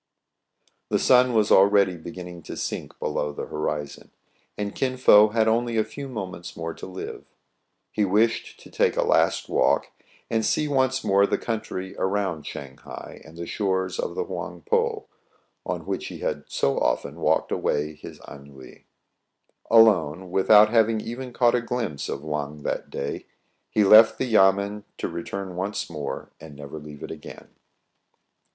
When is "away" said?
17.51-17.93